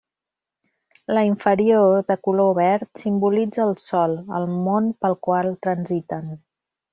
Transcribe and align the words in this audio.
La 1.17 1.21
inferior, 1.31 1.97
de 2.11 2.17
color 2.27 2.49
verd, 2.61 2.89
simbolitza 3.01 3.63
el 3.67 3.77
sòl, 3.83 4.17
el 4.39 4.49
món 4.55 4.89
pel 5.05 5.19
qual 5.29 5.53
transiten. 5.69 6.35